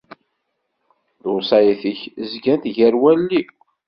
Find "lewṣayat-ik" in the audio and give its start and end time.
1.23-2.01